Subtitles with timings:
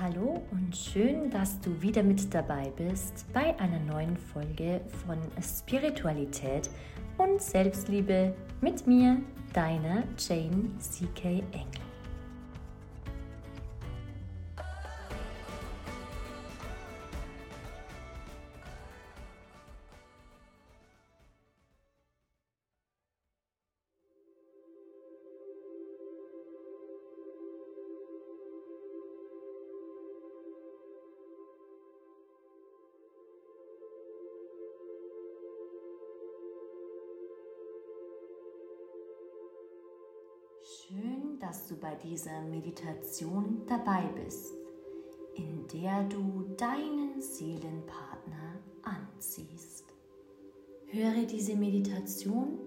[0.00, 6.70] Hallo und schön, dass du wieder mit dabei bist bei einer neuen Folge von Spiritualität
[7.18, 9.18] und Selbstliebe mit mir,
[9.52, 11.81] deiner Jane CK Engel.
[41.42, 44.54] Dass du bei dieser Meditation dabei bist,
[45.34, 49.84] in der du deinen Seelenpartner anziehst.
[50.86, 52.58] Höre diese Meditation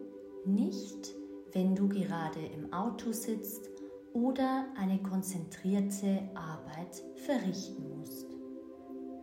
[0.45, 1.15] nicht,
[1.53, 3.69] wenn du gerade im Auto sitzt
[4.13, 8.27] oder eine konzentrierte Arbeit verrichten musst.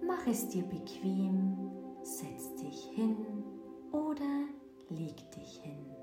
[0.06, 1.70] Mach es dir bequem,
[2.02, 3.16] setz dich hin
[3.92, 4.46] oder
[4.88, 6.01] leg dich hin.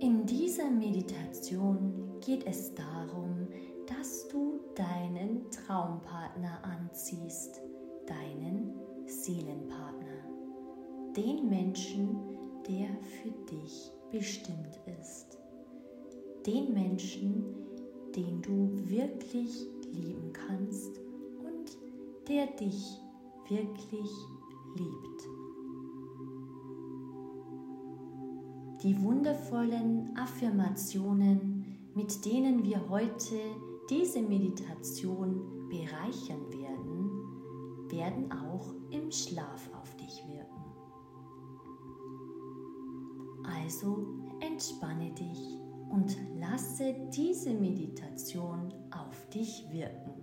[0.00, 3.48] In dieser Meditation geht es darum,
[3.86, 7.60] dass du deinen Traumpartner anziehst,
[8.06, 8.74] deinen
[9.06, 10.22] Seelenpartner,
[11.16, 12.16] den Menschen,
[12.68, 15.36] der für dich bestimmt ist,
[16.46, 17.44] den Menschen,
[18.14, 20.96] den du wirklich lieben kannst
[21.40, 21.76] und
[22.28, 23.00] der dich
[23.48, 24.10] wirklich
[24.76, 25.37] liebt.
[28.82, 33.36] Die wundervollen Affirmationen, mit denen wir heute
[33.90, 40.48] diese Meditation bereichern werden, werden auch im Schlaf auf dich wirken.
[43.44, 44.06] Also
[44.40, 45.58] entspanne dich
[45.90, 50.18] und lasse diese Meditation auf dich wirken.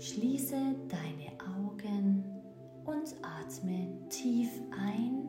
[0.00, 0.56] Schließe
[0.88, 1.37] deine
[3.22, 5.28] atme tief ein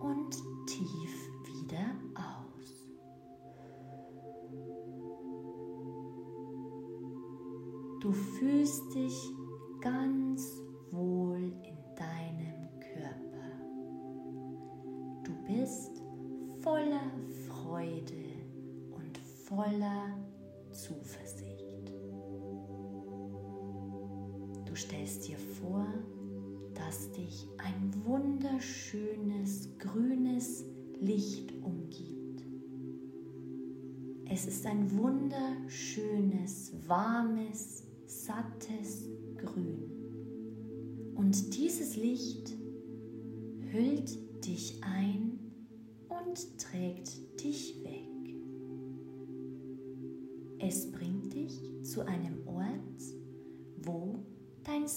[0.00, 0.32] und
[0.66, 2.90] tief wieder aus.
[8.00, 9.32] Du fühlst dich
[9.80, 10.19] ganz
[24.70, 25.84] Du stellst dir vor,
[26.74, 30.64] dass dich ein wunderschönes grünes
[31.00, 32.44] Licht umgibt.
[34.30, 39.90] Es ist ein wunderschönes, warmes, sattes Grün.
[41.16, 42.52] Und dieses Licht
[43.72, 45.40] hüllt dich ein
[46.08, 48.36] und trägt dich weg.
[50.60, 52.29] Es bringt dich zu einem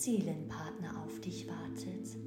[0.04, 2.18] Seelenpartner auf dich wartet.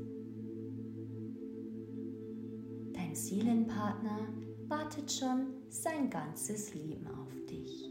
[2.94, 4.32] Dein Seelenpartner
[4.66, 7.84] wartet schon sein ganzes Leben auf dich.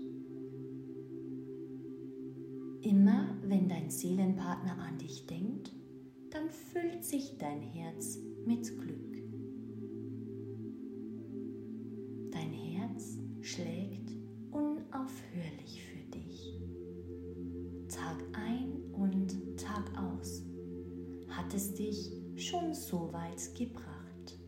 [2.81, 5.71] Immer wenn dein Seelenpartner an dich denkt,
[6.31, 9.17] dann füllt sich dein Herz mit Glück.
[12.31, 13.84] Dein Herz schlägt
[23.35, 24.39] weit gebracht.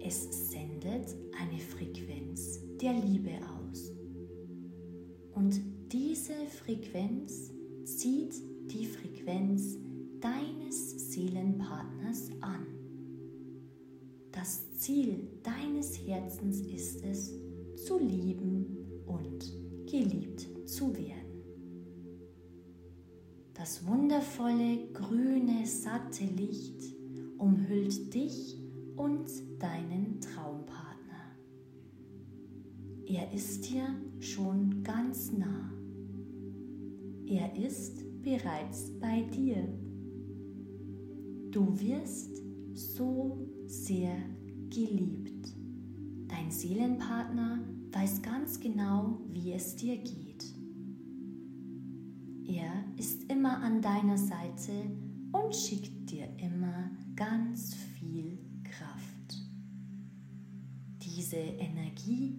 [0.00, 3.92] Es sendet eine Frequenz der Liebe aus.
[5.34, 5.60] Und
[5.92, 7.50] diese Frequenz
[7.84, 8.34] zieht
[8.70, 9.76] die Frequenz
[10.20, 12.66] deines Seelenpartners an.
[14.32, 17.32] Das Ziel deines Herzens ist es,
[17.76, 19.52] zu lieben und
[19.90, 21.16] geliebt zu werden.
[23.54, 26.95] Das wundervolle grüne, satte Licht
[27.38, 28.56] umhüllt dich
[28.96, 30.96] und deinen Traumpartner.
[33.06, 33.86] Er ist dir
[34.20, 35.72] schon ganz nah.
[37.26, 39.68] Er ist bereits bei dir.
[41.50, 42.42] Du wirst
[42.74, 44.16] so sehr
[44.70, 45.54] geliebt.
[46.28, 47.60] Dein Seelenpartner
[47.92, 50.44] weiß ganz genau, wie es dir geht.
[52.46, 54.72] Er ist immer an deiner Seite
[55.36, 59.36] und schickt dir immer ganz viel Kraft.
[60.98, 62.38] Diese Energie,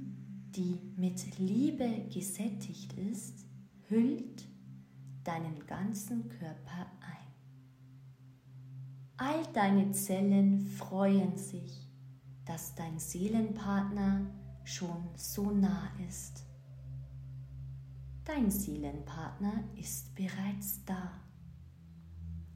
[0.56, 3.46] die mit Liebe gesättigt ist,
[3.90, 4.44] hüllt
[5.24, 7.28] deinen ganzen Körper ein.
[9.18, 11.90] All deine Zellen freuen sich,
[12.46, 14.26] dass dein Seelenpartner
[14.64, 16.46] schon so nah ist.
[18.24, 21.27] Dein Seelenpartner ist bereits da.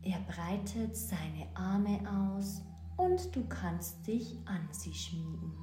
[0.03, 2.61] Er breitet seine Arme aus
[2.97, 5.53] und du kannst dich an sie schmiegen.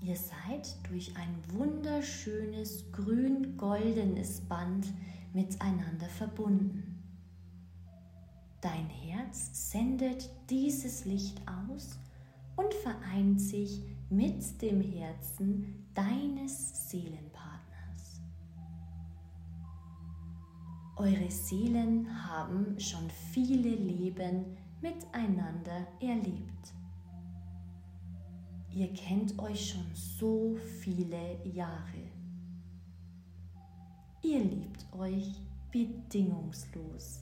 [0.00, 4.86] Ihr seid durch ein wunderschönes grün-goldenes Band
[5.32, 7.02] miteinander verbunden.
[8.60, 11.98] Dein Herz sendet dieses Licht aus
[12.56, 17.33] und vereint sich mit dem Herzen deines Seelenpartners.
[20.96, 26.72] Eure Seelen haben schon viele Leben miteinander erlebt.
[28.72, 32.10] Ihr kennt euch schon so viele Jahre.
[34.22, 35.32] Ihr liebt euch
[35.72, 37.20] bedingungslos.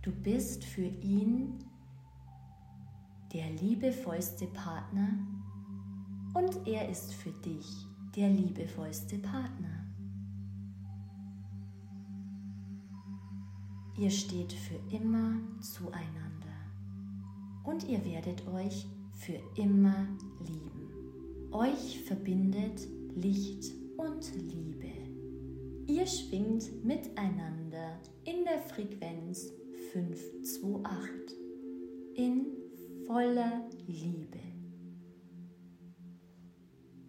[0.00, 1.58] Du bist für ihn
[3.32, 5.18] der liebevollste Partner
[6.32, 7.66] und er ist für dich
[8.16, 9.73] der liebevollste Partner.
[13.96, 16.34] Ihr steht für immer zueinander
[17.62, 20.08] und ihr werdet euch für immer
[20.40, 21.52] lieben.
[21.52, 24.90] Euch verbindet Licht und Liebe.
[25.86, 29.52] Ihr schwingt miteinander in der Frequenz
[29.92, 31.38] 528
[32.16, 32.46] in
[33.06, 34.40] voller Liebe.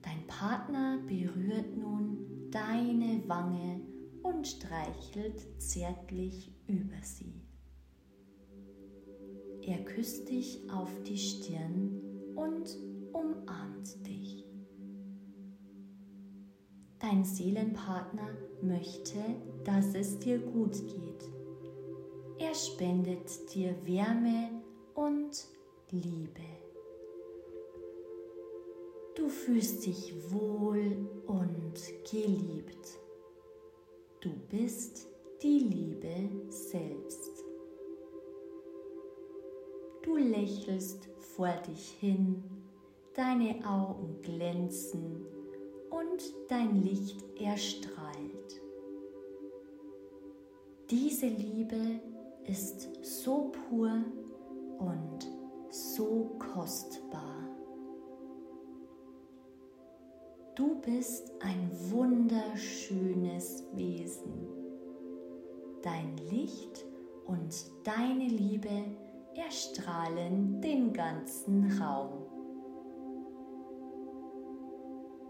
[0.03, 3.81] Dein Partner berührt nun deine Wange
[4.21, 7.41] und streichelt zärtlich über sie.
[9.62, 12.01] Er küsst dich auf die Stirn
[12.35, 12.77] und
[13.13, 14.45] umarmt dich.
[17.00, 18.29] Dein Seelenpartner
[18.62, 19.19] möchte,
[19.63, 21.29] dass es dir gut geht.
[22.39, 24.50] Er spendet dir Wärme
[24.94, 25.47] und
[25.91, 26.41] Liebe.
[29.15, 31.73] Du fühlst dich wohl und
[32.12, 33.00] geliebt.
[34.19, 35.07] Du bist
[35.45, 37.44] die Liebe selbst.
[40.01, 42.44] Du lächelst vor dich hin,
[43.13, 45.24] deine Augen glänzen
[45.92, 48.62] und dein Licht erstrahlt.
[50.89, 52.00] Diese Liebe
[52.48, 54.03] ist so pur
[54.80, 55.30] und
[55.69, 57.50] so kostbar.
[60.56, 64.54] Du bist ein wunderschönes Wesen.
[65.85, 66.83] Dein Licht
[67.27, 67.53] und
[67.83, 68.85] deine Liebe
[69.35, 72.23] erstrahlen den ganzen Raum.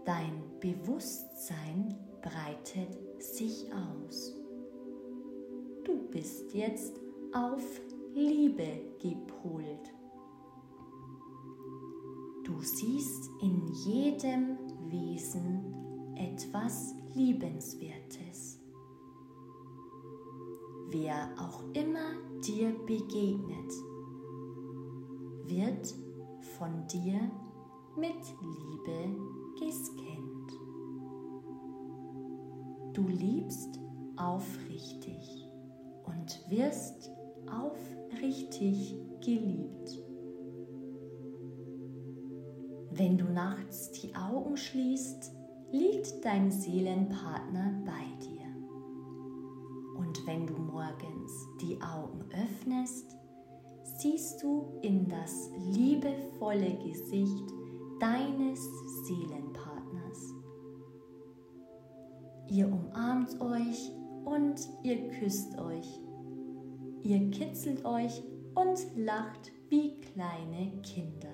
[0.06, 4.34] Dein Bewusstsein breitet sich aus.
[5.84, 6.98] Du bist jetzt
[7.34, 7.82] auf
[8.14, 9.92] Liebe gepolt.
[12.44, 14.56] Du siehst in jedem
[14.88, 18.65] Wesen etwas Liebenswertes.
[20.98, 23.70] Wer auch immer dir begegnet,
[25.44, 25.94] wird
[26.56, 27.20] von dir
[27.98, 29.14] mit Liebe
[29.60, 30.52] gescannt.
[32.94, 33.78] Du liebst
[34.16, 35.50] aufrichtig
[36.04, 37.10] und wirst
[37.46, 40.02] aufrichtig geliebt.
[42.92, 45.30] Wenn du nachts die Augen schließt,
[45.72, 48.36] liegt dein Seelenpartner bei dir.
[49.98, 50.65] Und wenn du
[51.60, 53.16] die Augen öffnest,
[53.98, 57.44] siehst du in das liebevolle Gesicht
[58.00, 58.60] deines
[59.06, 60.34] Seelenpartners.
[62.48, 63.90] Ihr umarmt euch
[64.24, 66.00] und ihr küsst euch.
[67.02, 68.22] Ihr kitzelt euch
[68.54, 71.28] und lacht wie kleine Kinder.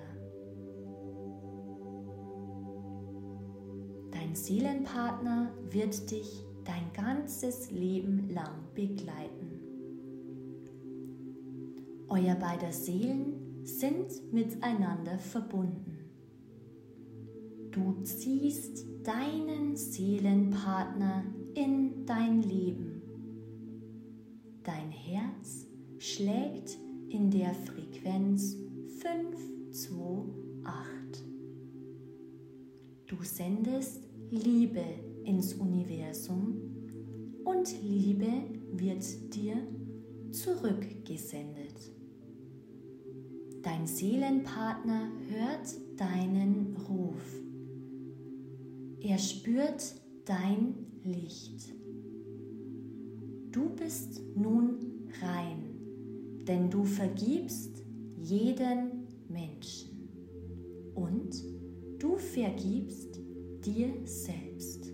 [4.11, 9.52] Dein Seelenpartner wird dich dein ganzes Leben lang begleiten.
[12.13, 15.97] Euer beider Seelen sind miteinander verbunden.
[17.71, 21.23] Du ziehst deinen Seelenpartner
[21.55, 23.01] in dein Leben.
[24.61, 25.65] Dein Herz
[25.97, 26.77] schlägt
[27.09, 28.57] in der Frequenz
[28.99, 31.25] 528.
[33.07, 34.85] Du sendest Liebe
[35.23, 36.61] ins Universum
[37.43, 38.31] und Liebe
[38.71, 39.57] wird dir
[40.31, 41.92] zurückgesendet.
[43.63, 47.23] Dein Seelenpartner hört deinen Ruf.
[48.99, 51.73] Er spürt dein Licht.
[53.51, 57.85] Du bist nun rein, denn du vergibst
[58.17, 60.09] jeden Menschen
[60.95, 61.33] und
[61.99, 63.17] du vergibst
[63.65, 64.91] dir selbst.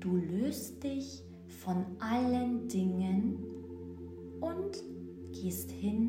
[0.00, 3.44] Du löst dich von allen Dingen
[4.40, 4.82] und
[5.32, 6.03] gehst hin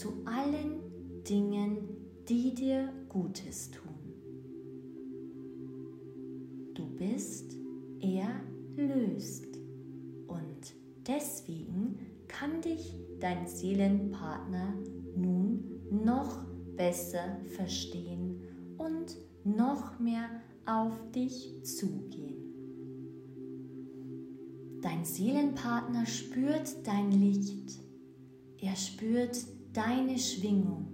[0.00, 0.80] zu allen
[1.28, 1.76] Dingen,
[2.26, 3.92] die dir Gutes tun.
[6.72, 7.54] Du bist
[8.00, 9.58] erlöst
[10.26, 10.74] und
[11.06, 14.72] deswegen kann dich dein Seelenpartner
[15.16, 16.46] nun noch
[16.78, 18.40] besser verstehen
[18.78, 20.30] und noch mehr
[20.64, 22.54] auf dich zugehen.
[24.80, 27.82] Dein Seelenpartner spürt dein Licht.
[28.62, 29.36] Er spürt
[29.72, 30.86] deine Schwingung.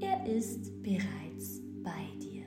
[0.00, 2.46] Er ist bereits bei dir.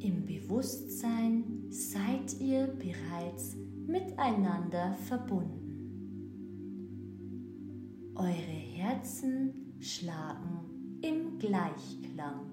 [0.00, 5.58] Im Bewusstsein seid ihr bereits miteinander verbunden.
[8.14, 12.46] Eure Herzen schlagen im Gleichklang.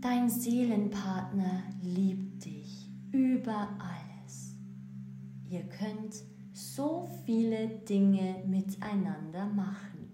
[0.00, 4.09] Dein Seelenpartner liebt dich über alles.
[5.50, 6.14] Ihr könnt
[6.52, 10.12] so viele Dinge miteinander machen.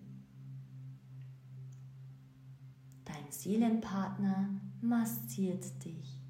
[3.04, 4.48] Dein Seelenpartner
[4.80, 6.22] massiert dich.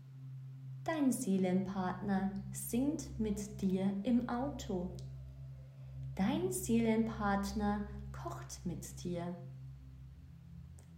[0.82, 4.96] Dein Seelenpartner singt mit dir im Auto.
[6.16, 9.36] Dein Seelenpartner kocht mit dir.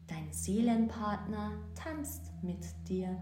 [0.06, 3.20] Dein Seelenpartner tanzt mit dir.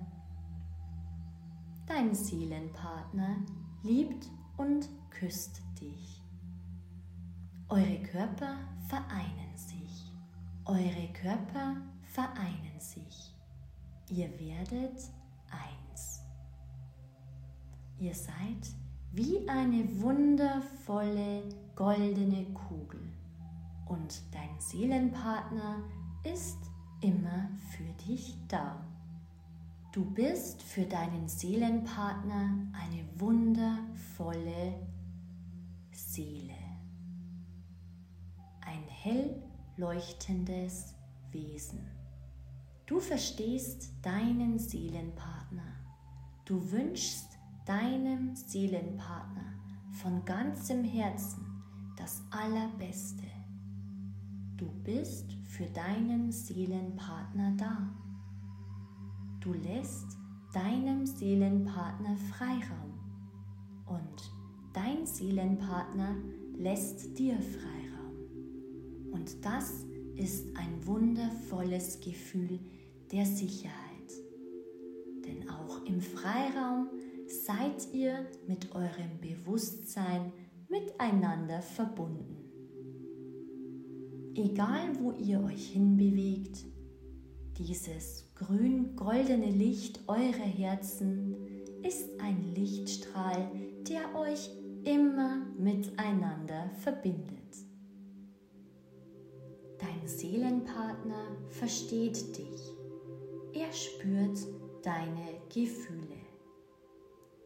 [1.87, 3.38] Dein Seelenpartner
[3.83, 6.23] liebt und küsst dich.
[7.69, 8.59] Eure Körper
[8.89, 10.13] vereinen sich.
[10.65, 13.35] Eure Körper vereinen sich.
[14.09, 15.11] Ihr werdet
[15.51, 16.23] eins.
[17.99, 18.75] Ihr seid
[19.13, 21.43] wie eine wundervolle
[21.75, 23.01] goldene Kugel
[23.87, 25.83] und dein Seelenpartner
[26.25, 26.59] ist
[27.01, 28.85] immer für dich da.
[29.97, 34.75] Du bist für deinen Seelenpartner eine wundervolle
[35.91, 36.53] Seele.
[38.61, 39.43] Ein hell
[39.79, 40.95] leuchtendes
[41.31, 41.81] Wesen.
[42.85, 45.73] Du verstehst deinen Seelenpartner.
[46.45, 49.55] Du wünschst deinem Seelenpartner
[49.93, 51.65] von ganzem Herzen
[51.97, 53.25] das Allerbeste.
[54.59, 58.06] Du bist für deinen Seelenpartner da.
[59.47, 60.19] Du lässt
[60.53, 62.99] deinem Seelenpartner Freiraum
[63.87, 64.33] und
[64.73, 66.17] dein Seelenpartner
[66.57, 69.12] lässt dir Freiraum.
[69.12, 69.85] Und das
[70.17, 72.59] ist ein wundervolles Gefühl
[73.12, 73.76] der Sicherheit.
[75.25, 76.88] Denn auch im Freiraum
[77.29, 80.33] seid ihr mit eurem Bewusstsein
[80.69, 82.50] miteinander verbunden.
[84.35, 86.67] Egal wo ihr euch hinbewegt,
[87.59, 91.35] dieses grün-goldene Licht eurer Herzen
[91.83, 93.51] ist ein Lichtstrahl,
[93.89, 94.51] der euch
[94.85, 97.37] immer miteinander verbindet.
[99.79, 102.73] Dein Seelenpartner versteht dich.
[103.53, 104.39] Er spürt
[104.83, 106.17] deine Gefühle.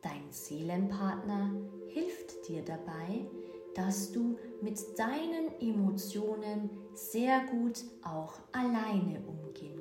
[0.02, 1.54] Dein Seelenpartner
[1.88, 3.26] hilft dir dabei,
[3.74, 9.79] dass du mit deinen Emotionen sehr gut auch alleine umgehen.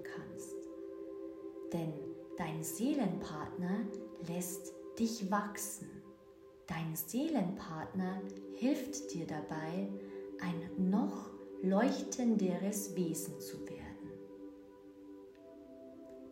[1.74, 1.94] Denn
[2.38, 3.86] dein Seelenpartner
[4.28, 5.90] lässt dich wachsen.
[6.68, 8.22] Dein Seelenpartner
[8.56, 9.90] hilft dir dabei,
[10.42, 13.80] ein noch leuchtenderes Wesen zu werden.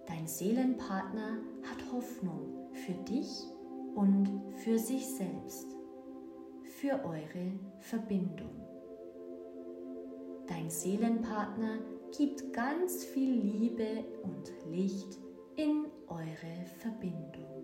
[0.06, 3.44] Dein Seelenpartner hat Hoffnung für dich
[3.96, 4.30] und
[4.64, 5.68] für sich selbst
[6.80, 8.68] für eure Verbindung.
[10.48, 11.80] Dein Seelenpartner
[12.16, 15.18] gibt ganz viel Liebe und Licht
[15.58, 17.64] in eure Verbindung.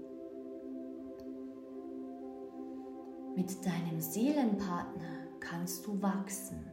[3.35, 6.65] Mit deinem Seelenpartner kannst du wachsen.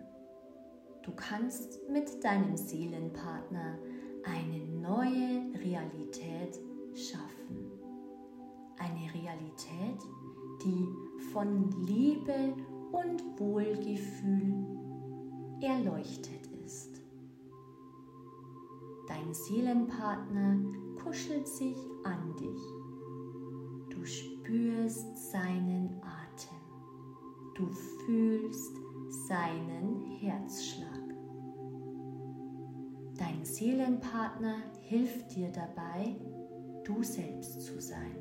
[1.02, 3.78] Du kannst mit deinem Seelenpartner
[4.24, 6.58] eine neue Realität
[6.94, 7.70] schaffen.
[8.78, 10.00] Eine Realität,
[10.64, 10.88] die
[11.32, 12.54] von Liebe
[12.92, 14.54] und Wohlgefühl
[15.60, 17.02] erleuchtet ist.
[19.06, 20.79] Dein Seelenpartner
[21.10, 22.62] kuschelt sich an dich.
[23.90, 26.60] Du spürst seinen Atem.
[27.56, 27.66] Du
[28.06, 28.76] fühlst
[29.26, 31.02] seinen Herzschlag.
[33.18, 36.14] Dein Seelenpartner hilft dir dabei,
[36.84, 38.16] du selbst zu sein.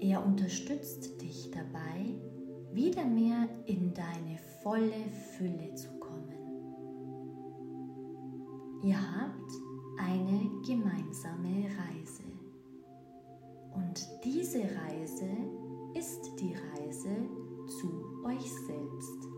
[0.00, 2.18] Er unterstützt dich dabei,
[2.72, 6.34] wieder mehr in deine volle Fülle zu kommen.
[8.82, 9.69] Ihr habt
[10.00, 12.22] eine gemeinsame Reise.
[13.74, 15.28] Und diese Reise
[15.94, 17.16] ist die Reise
[17.78, 19.28] zu euch selbst.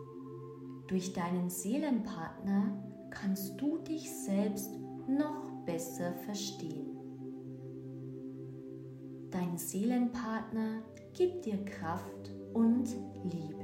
[0.86, 4.70] Durch deinen Seelenpartner kannst du dich selbst
[5.08, 6.96] noch besser verstehen.
[9.30, 10.82] Dein Seelenpartner
[11.14, 12.88] gibt dir Kraft und
[13.24, 13.62] Liebe.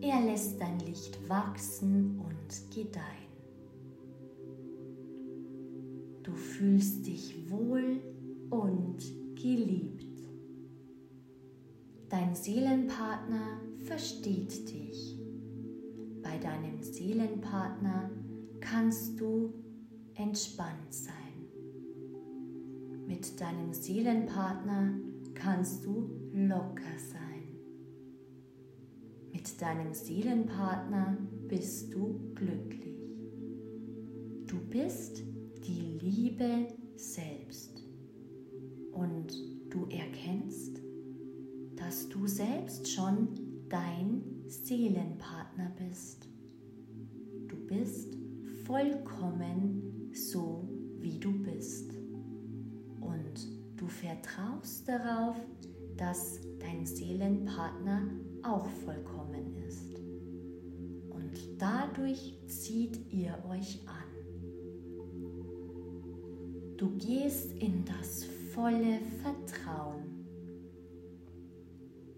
[0.00, 3.25] Er lässt dein Licht wachsen und gedeihen.
[6.26, 8.00] Du fühlst dich wohl
[8.50, 8.98] und
[9.36, 10.28] geliebt.
[12.08, 15.20] Dein Seelenpartner versteht dich.
[16.24, 18.10] Bei deinem Seelenpartner
[18.58, 19.54] kannst du
[20.14, 21.14] entspannt sein.
[23.06, 24.94] Mit deinem Seelenpartner
[25.32, 27.44] kannst du locker sein.
[29.32, 32.96] Mit deinem Seelenpartner bist du glücklich.
[34.48, 35.35] Du bist die
[36.06, 37.82] Liebe selbst
[38.92, 39.32] und
[39.70, 40.80] du erkennst,
[41.74, 43.26] dass du selbst schon
[43.68, 46.28] dein Seelenpartner bist.
[47.48, 48.16] Du bist
[48.66, 50.68] vollkommen so,
[51.00, 51.90] wie du bist.
[53.00, 55.36] Und du vertraust darauf,
[55.96, 58.08] dass dein Seelenpartner
[58.44, 59.98] auch vollkommen ist.
[61.10, 63.95] Und dadurch zieht ihr euch an.
[66.76, 70.26] Du gehst in das volle Vertrauen.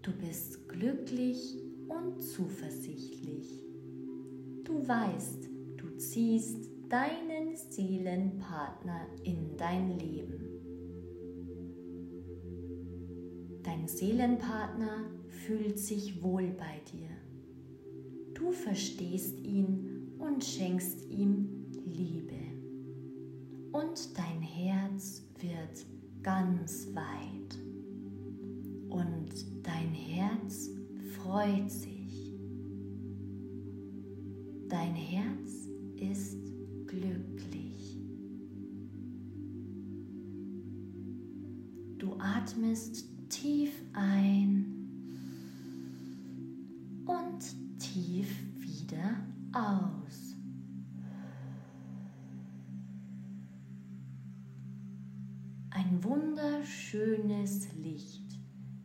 [0.01, 3.63] Du bist glücklich und zuversichtlich.
[4.65, 5.47] Du weißt,
[5.77, 10.49] du ziehst deinen Seelenpartner in dein Leben.
[13.63, 17.09] Dein Seelenpartner fühlt sich wohl bei dir.
[18.33, 22.38] Du verstehst ihn und schenkst ihm Liebe.
[23.71, 25.85] Und dein Herz wird
[26.23, 27.57] ganz weit.
[28.89, 29.29] Und
[29.63, 30.69] dein Herz
[31.15, 32.33] freut sich.
[34.67, 36.37] Dein Herz ist
[36.87, 37.99] glücklich.
[41.97, 44.79] Du atmest tief ein
[47.05, 49.15] und tief wieder
[49.53, 49.88] aus.
[55.89, 58.37] Ein wunderschönes Licht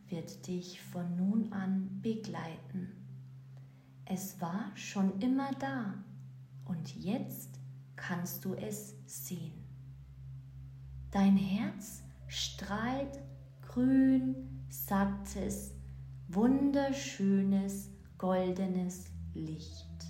[0.08, 2.96] wird dich von nun an begleiten.
[4.06, 6.02] Es war schon immer da
[6.64, 7.60] und jetzt
[7.94, 9.52] kannst du es sehen.
[11.10, 13.20] Dein Herz strahlt
[13.60, 15.74] grün, sattes,
[16.28, 20.06] wunderschönes, goldenes Licht.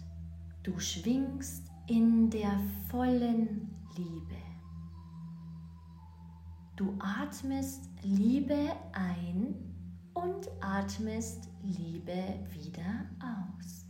[0.63, 2.57] Du schwingst in der
[2.89, 4.44] vollen Liebe.
[6.77, 9.55] Du atmest Liebe ein
[10.13, 13.87] und atmest Liebe wieder aus.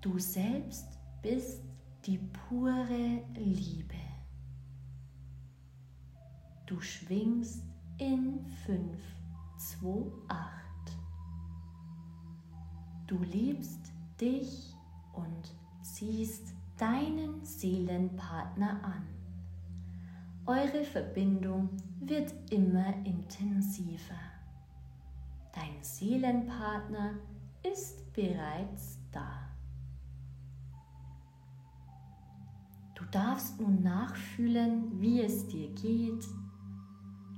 [0.00, 1.62] Du selbst bist
[2.04, 3.94] die pure Liebe.
[6.66, 7.62] Du schwingst
[7.98, 8.98] in 5,
[9.56, 10.48] 2, 8.
[13.06, 14.74] Du liebst dich
[15.12, 19.19] und ziehst deinen Seelenpartner an.
[20.46, 21.68] Eure Verbindung
[22.00, 24.18] wird immer intensiver.
[25.52, 27.14] Dein Seelenpartner
[27.62, 29.50] ist bereits da.
[32.94, 36.26] Du darfst nun nachfühlen, wie es dir geht.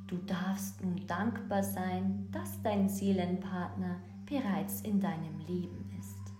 [0.06, 6.32] Du darfst nun dankbar sein, dass dein Seelenpartner bereits in deinem Leben ist.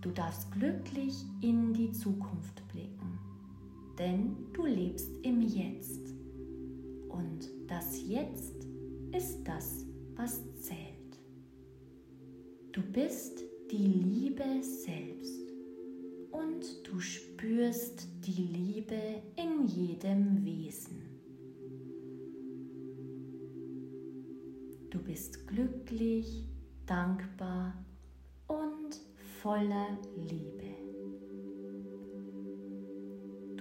[0.00, 3.17] Du darfst glücklich in die Zukunft blicken
[3.98, 6.14] denn du lebst im Jetzt.
[7.08, 8.66] Und das Jetzt
[9.16, 9.84] ist das,
[10.14, 11.20] was zählt.
[12.72, 15.52] Du bist die Liebe selbst
[16.30, 21.02] und du spürst die Liebe in jedem Wesen.
[24.90, 26.44] Du bist glücklich,
[26.86, 27.84] dankbar
[28.46, 29.00] und
[29.42, 30.77] voller Liebe.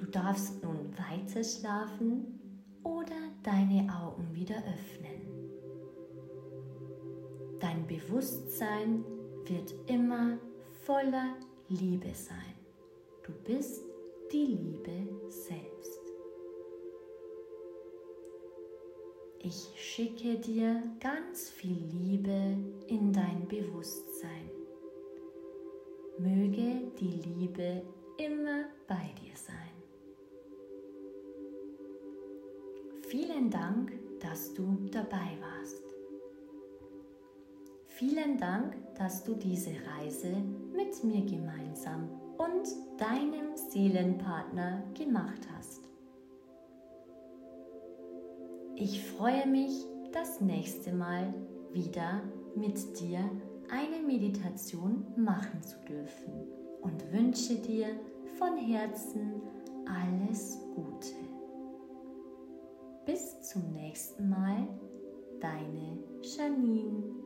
[0.07, 2.39] Du darfst nun weiter schlafen
[2.81, 5.17] oder deine Augen wieder öffnen.
[7.59, 9.03] Dein Bewusstsein
[9.43, 10.37] wird immer
[10.85, 11.35] voller
[11.67, 12.55] Liebe sein.
[13.25, 13.83] Du bist
[14.31, 15.99] die Liebe selbst.
[19.39, 22.55] Ich schicke dir ganz viel Liebe
[22.87, 24.51] in dein Bewusstsein.
[26.17, 27.83] Möge die Liebe
[28.17, 29.36] immer bei dir
[33.09, 35.81] Vielen Dank, dass du dabei warst.
[37.85, 40.35] Vielen Dank, dass du diese Reise
[40.75, 42.67] mit mir gemeinsam und
[42.99, 45.87] deinem Seelenpartner gemacht hast.
[48.75, 51.33] Ich freue mich, das nächste Mal
[51.71, 52.21] wieder
[52.57, 53.19] mit dir
[53.69, 56.45] eine Meditation machen zu dürfen
[56.81, 57.87] und wünsche dir
[58.37, 59.41] von Herzen
[59.85, 61.36] alles Gute.
[63.07, 64.67] Bis zum nächsten Mal,
[65.39, 67.16] deine Janine.